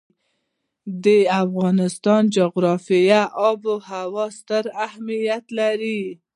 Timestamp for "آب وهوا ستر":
3.47-4.63